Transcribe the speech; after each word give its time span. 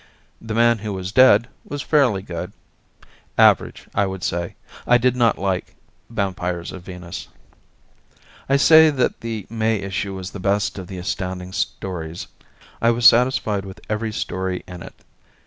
"The 0.41 0.55
Man 0.55 0.79
Who 0.79 0.93
Was 0.93 1.11
Dead" 1.11 1.47
was 1.63 1.83
fairly 1.83 2.23
good; 2.23 2.53
average, 3.37 3.87
I 3.93 4.07
would 4.07 4.23
say. 4.23 4.55
I 4.87 4.97
did 4.97 5.15
not 5.15 5.37
like 5.37 5.75
"Vampires 6.09 6.71
of 6.71 6.81
Venus." 6.81 7.27
I 8.49 8.57
say 8.57 8.89
that 8.89 9.21
the 9.21 9.45
May 9.51 9.75
issue 9.75 10.15
was 10.15 10.31
the 10.31 10.39
best 10.39 10.79
of 10.79 10.87
the 10.87 10.97
Astounding 10.97 11.53
Stories. 11.53 12.25
I 12.81 12.89
was 12.89 13.05
satisfied 13.05 13.63
with 13.63 13.79
every 13.91 14.11
story 14.11 14.63
in 14.67 14.81
it. 14.81 14.95